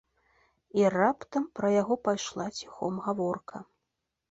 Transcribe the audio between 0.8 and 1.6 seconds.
раптам